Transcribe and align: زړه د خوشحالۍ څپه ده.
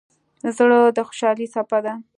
زړه 0.57 0.79
د 0.95 0.97
خوشحالۍ 1.07 1.45
څپه 1.53 1.79
ده. 1.85 1.93